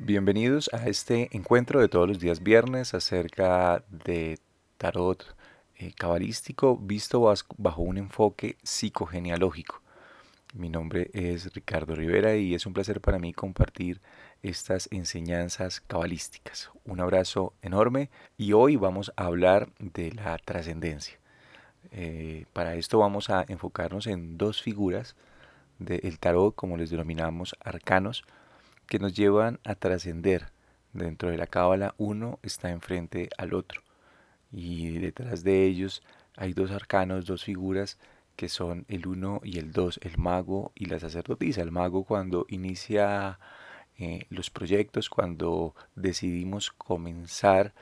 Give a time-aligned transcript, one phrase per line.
[0.00, 4.38] Bienvenidos a este encuentro de todos los días viernes acerca de
[4.78, 5.34] tarot
[5.74, 9.82] eh, cabalístico visto bajo un enfoque psicogenealógico.
[10.54, 14.00] Mi nombre es Ricardo Rivera y es un placer para mí compartir
[14.40, 16.70] estas enseñanzas cabalísticas.
[16.84, 21.18] Un abrazo enorme y hoy vamos a hablar de la trascendencia.
[21.90, 25.16] Eh, para esto vamos a enfocarnos en dos figuras
[25.80, 28.24] del tarot, como les denominamos, arcanos,
[28.88, 30.50] que nos llevan a trascender.
[30.92, 33.82] Dentro de la cábala uno está enfrente al otro
[34.50, 36.02] y detrás de ellos
[36.36, 37.98] hay dos arcanos, dos figuras
[38.36, 41.60] que son el uno y el dos, el mago y la sacerdotisa.
[41.60, 43.38] El mago cuando inicia
[43.98, 47.74] eh, los proyectos, cuando decidimos comenzar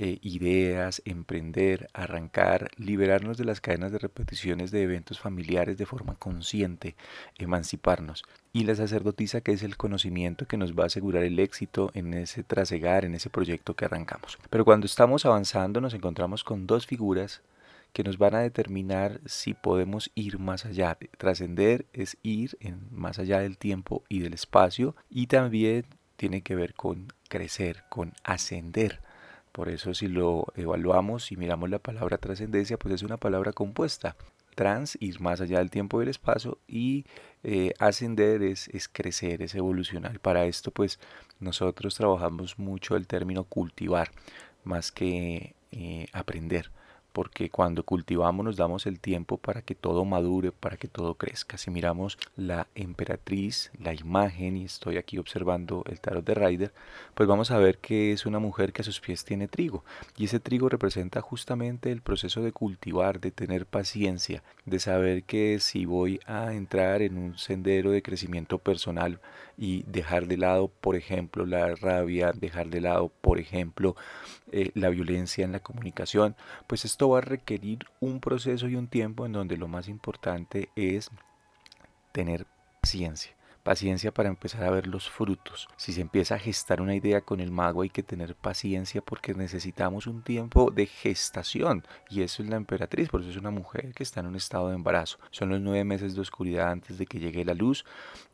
[0.00, 6.14] eh, ideas, emprender, arrancar, liberarnos de las cadenas de repeticiones de eventos familiares de forma
[6.14, 6.94] consciente,
[7.36, 8.24] emanciparnos.
[8.52, 12.14] Y la sacerdotisa que es el conocimiento que nos va a asegurar el éxito en
[12.14, 14.38] ese trasegar, en ese proyecto que arrancamos.
[14.50, 17.42] Pero cuando estamos avanzando nos encontramos con dos figuras
[17.92, 20.96] que nos van a determinar si podemos ir más allá.
[21.16, 26.54] Trascender es ir en, más allá del tiempo y del espacio y también tiene que
[26.54, 29.00] ver con crecer, con ascender.
[29.58, 34.14] Por eso si lo evaluamos y miramos la palabra trascendencia, pues es una palabra compuesta.
[34.54, 37.06] Trans, ir más allá del tiempo y del espacio, y
[37.42, 40.20] eh, ascender es, es, crecer, es evolucionar.
[40.20, 41.00] Para esto, pues
[41.40, 44.12] nosotros trabajamos mucho el término cultivar,
[44.62, 46.70] más que eh, aprender
[47.18, 51.58] porque cuando cultivamos nos damos el tiempo para que todo madure, para que todo crezca.
[51.58, 56.72] Si miramos la emperatriz, la imagen, y estoy aquí observando el tarot de Rider,
[57.16, 59.84] pues vamos a ver que es una mujer que a sus pies tiene trigo.
[60.16, 65.58] Y ese trigo representa justamente el proceso de cultivar, de tener paciencia, de saber que
[65.58, 69.18] si voy a entrar en un sendero de crecimiento personal
[69.56, 73.96] y dejar de lado, por ejemplo, la rabia, dejar de lado, por ejemplo,
[74.52, 78.88] eh, la violencia en la comunicación, pues esto va a requerir un proceso y un
[78.88, 81.10] tiempo en donde lo más importante es
[82.12, 82.46] tener
[82.80, 83.38] paciencia
[83.68, 85.68] paciencia para empezar a ver los frutos.
[85.76, 89.34] Si se empieza a gestar una idea con el mago hay que tener paciencia porque
[89.34, 93.92] necesitamos un tiempo de gestación y eso es la emperatriz, por eso es una mujer
[93.92, 95.18] que está en un estado de embarazo.
[95.30, 97.84] Son los nueve meses de oscuridad antes de que llegue la luz,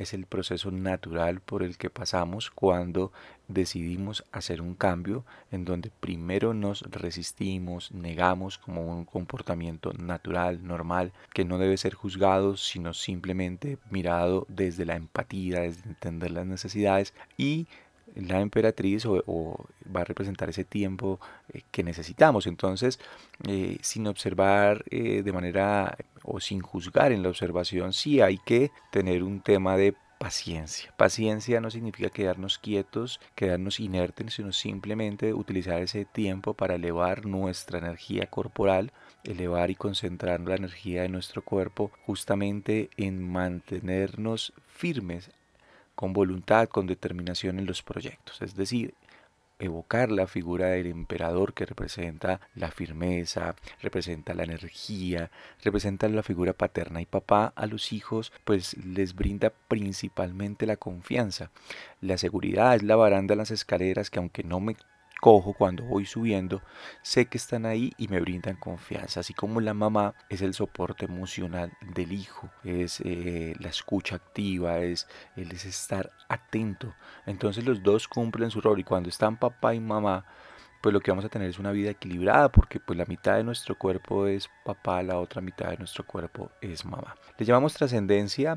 [0.00, 3.12] es el proceso natural por el que pasamos cuando
[3.52, 11.12] decidimos hacer un cambio en donde primero nos resistimos, negamos como un comportamiento natural, normal,
[11.34, 17.12] que no debe ser juzgado, sino simplemente mirado desde la empatía, desde entender las necesidades
[17.36, 17.66] y
[18.14, 21.20] la emperatriz o, va a representar ese tiempo
[21.52, 22.46] eh, que necesitamos.
[22.46, 22.98] Entonces,
[23.46, 28.70] eh, sin observar eh, de manera o sin juzgar en la observación, sí hay que
[28.90, 30.92] tener un tema de paciencia.
[30.98, 37.78] Paciencia no significa quedarnos quietos, quedarnos inertes, sino simplemente utilizar ese tiempo para elevar nuestra
[37.78, 38.92] energía corporal,
[39.24, 45.30] elevar y concentrar la energía de nuestro cuerpo justamente en mantenernos firmes
[45.94, 48.42] con voluntad, con determinación en los proyectos.
[48.42, 48.92] Es decir,
[49.60, 55.30] evocar la figura del emperador que representa la firmeza, representa la energía,
[55.62, 61.50] representa la figura paterna y papá a los hijos, pues les brinda principalmente la confianza.
[62.00, 64.76] La seguridad es la baranda las escaleras que aunque no me
[65.20, 66.62] cojo cuando voy subiendo,
[67.02, 71.04] sé que están ahí y me brindan confianza, así como la mamá es el soporte
[71.04, 76.94] emocional del hijo, es eh, la escucha activa, es, es estar atento.
[77.26, 80.24] Entonces los dos cumplen su rol y cuando están papá y mamá,
[80.80, 83.44] pues lo que vamos a tener es una vida equilibrada porque pues la mitad de
[83.44, 87.14] nuestro cuerpo es papá, la otra mitad de nuestro cuerpo es mamá.
[87.36, 88.56] Le llamamos trascendencia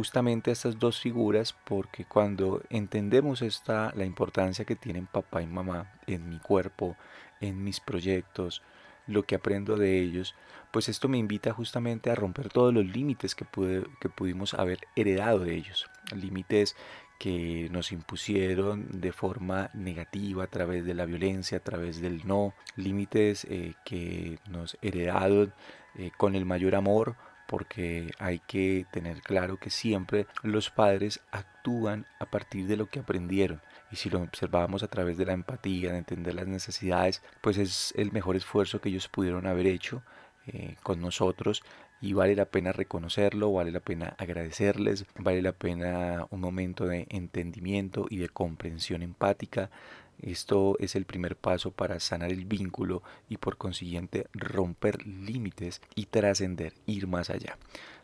[0.00, 5.46] justamente a estas dos figuras porque cuando entendemos esta la importancia que tienen papá y
[5.46, 6.96] mamá en mi cuerpo,
[7.42, 8.62] en mis proyectos,
[9.06, 10.34] lo que aprendo de ellos,
[10.70, 14.78] pues esto me invita justamente a romper todos los límites que, pude, que pudimos haber
[14.96, 15.86] heredado de ellos.
[16.16, 16.76] Límites
[17.18, 22.54] que nos impusieron de forma negativa a través de la violencia, a través del no,
[22.76, 25.52] límites eh, que nos heredaron
[25.96, 27.16] eh, con el mayor amor,
[27.50, 33.00] porque hay que tener claro que siempre los padres actúan a partir de lo que
[33.00, 33.60] aprendieron.
[33.90, 37.92] Y si lo observamos a través de la empatía, de entender las necesidades, pues es
[37.96, 40.04] el mejor esfuerzo que ellos pudieron haber hecho
[40.46, 41.64] eh, con nosotros
[42.00, 47.08] y vale la pena reconocerlo, vale la pena agradecerles, vale la pena un momento de
[47.10, 49.70] entendimiento y de comprensión empática.
[50.22, 56.06] Esto es el primer paso para sanar el vínculo y por consiguiente romper límites y
[56.06, 57.58] trascender, ir más allá.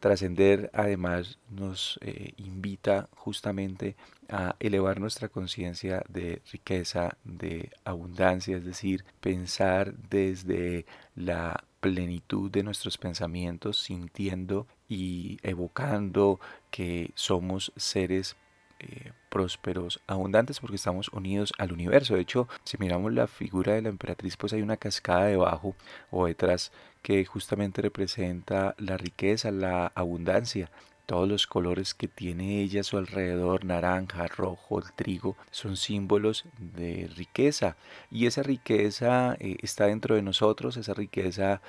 [0.00, 3.96] Trascender además nos eh, invita justamente
[4.28, 12.62] a elevar nuestra conciencia de riqueza, de abundancia, es decir, pensar desde la plenitud de
[12.62, 16.38] nuestros pensamientos, sintiendo y evocando
[16.70, 18.36] que somos seres
[18.80, 22.14] eh, prósperos, abundantes, porque estamos unidos al universo.
[22.14, 25.74] De hecho, si miramos la figura de la emperatriz, pues hay una cascada debajo
[26.10, 26.72] o detrás
[27.02, 30.70] que justamente representa la riqueza, la abundancia.
[31.08, 36.44] Todos los colores que tiene ella a su alrededor, naranja, rojo, el trigo, son símbolos
[36.58, 37.78] de riqueza.
[38.10, 41.62] Y esa riqueza eh, está dentro de nosotros, esa riqueza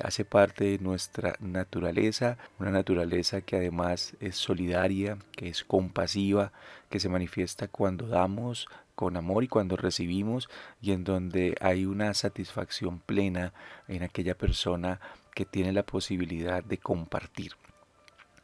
[0.00, 6.52] hace parte de nuestra naturaleza, una naturaleza que además es solidaria, que es compasiva,
[6.88, 10.48] que se manifiesta cuando damos con amor y cuando recibimos
[10.80, 13.54] y en donde hay una satisfacción plena
[13.88, 15.00] en aquella persona
[15.34, 17.56] que tiene la posibilidad de compartir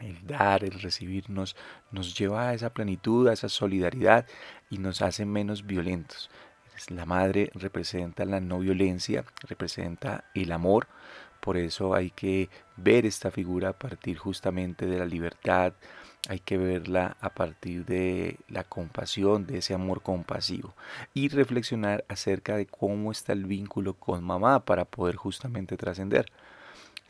[0.01, 1.57] el dar, el recibirnos,
[1.91, 4.27] nos lleva a esa plenitud, a esa solidaridad
[4.71, 6.31] y nos hace menos violentos.
[6.89, 10.89] La madre representa la no violencia, representa el amor,
[11.41, 15.75] por eso hay que ver esta figura a partir justamente de la libertad,
[16.29, 20.75] hay que verla a partir de la compasión, de ese amor compasivo
[21.15, 26.27] y reflexionar acerca de cómo está el vínculo con mamá para poder justamente trascender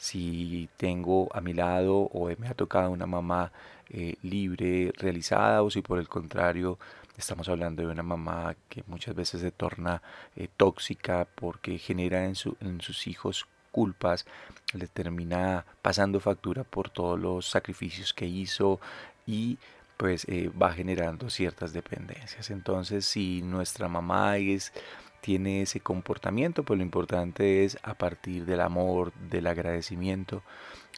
[0.00, 3.52] si tengo a mi lado o me ha tocado una mamá
[3.90, 6.78] eh, libre, realizada, o si por el contrario
[7.18, 10.00] estamos hablando de una mamá que muchas veces se torna
[10.36, 14.24] eh, tóxica porque genera en, en sus hijos culpas,
[14.72, 18.80] le termina pasando factura por todos los sacrificios que hizo
[19.26, 19.58] y
[19.98, 22.48] pues eh, va generando ciertas dependencias.
[22.48, 24.72] Entonces, si nuestra mamá es
[25.20, 30.42] tiene ese comportamiento, pues lo importante es a partir del amor, del agradecimiento,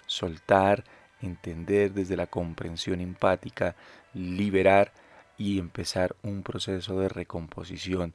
[0.06, 0.84] soltar,
[1.20, 3.76] entender desde la comprensión empática,
[4.14, 4.92] liberar
[5.38, 8.14] y empezar un proceso de recomposición.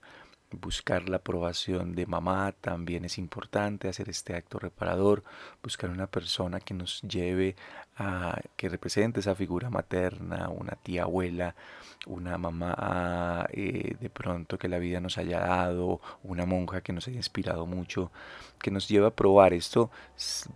[0.52, 5.24] Buscar la aprobación de mamá también es importante, hacer este acto reparador,
[5.62, 7.58] buscar una persona que nos lleve
[7.98, 11.56] a que represente esa figura materna, una tía abuela,
[12.06, 17.08] una mamá eh, de pronto que la vida nos haya dado, una monja que nos
[17.10, 18.12] haya inspirado mucho,
[18.58, 19.90] que nos lleve a probar esto.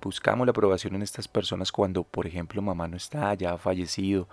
[0.01, 4.27] Buscamos la aprobación en estas personas cuando, por ejemplo, mamá no está, ya ha fallecido,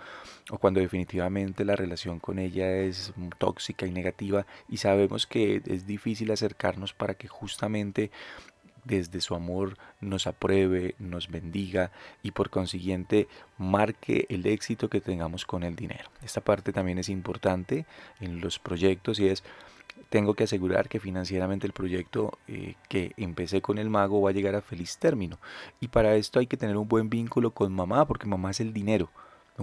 [0.49, 5.85] o cuando definitivamente la relación con ella es tóxica y negativa y sabemos que es
[5.85, 8.11] difícil acercarnos para que justamente
[8.83, 11.91] desde su amor nos apruebe, nos bendiga
[12.23, 13.27] y por consiguiente
[13.57, 16.09] marque el éxito que tengamos con el dinero.
[16.23, 17.85] Esta parte también es importante
[18.19, 19.43] en los proyectos y es
[20.09, 24.33] tengo que asegurar que financieramente el proyecto eh, que empecé con el mago va a
[24.33, 25.37] llegar a feliz término.
[25.79, 28.73] Y para esto hay que tener un buen vínculo con mamá, porque mamá es el
[28.73, 29.09] dinero.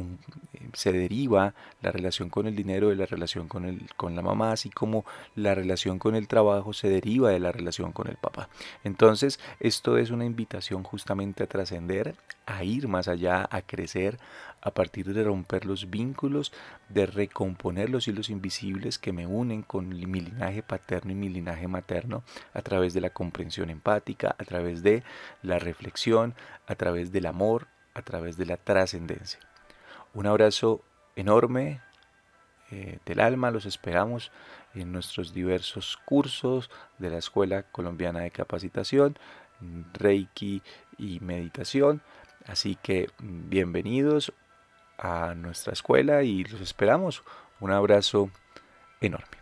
[0.00, 4.22] Eh, se deriva la relación con el dinero de la relación con, el, con la
[4.22, 5.04] mamá, así como
[5.34, 8.48] la relación con el trabajo se deriva de la relación con el papá.
[8.84, 12.14] Entonces, esto es una invitación justamente a trascender,
[12.46, 14.18] a ir más allá, a crecer,
[14.62, 16.52] a partir de romper los vínculos,
[16.88, 21.68] de recomponer los hilos invisibles que me unen con mi linaje paterno y mi linaje
[21.68, 25.04] materno a través de la comprensión empática, a través de
[25.42, 26.34] la reflexión,
[26.66, 29.45] a través del amor, a través de la trascendencia.
[30.16, 30.82] Un abrazo
[31.14, 31.82] enorme
[32.70, 34.32] eh, del alma, los esperamos
[34.74, 39.18] en nuestros diversos cursos de la Escuela Colombiana de Capacitación,
[39.92, 40.62] Reiki
[40.96, 42.00] y Meditación.
[42.46, 44.32] Así que bienvenidos
[44.96, 47.22] a nuestra escuela y los esperamos.
[47.60, 48.30] Un abrazo
[49.02, 49.35] enorme.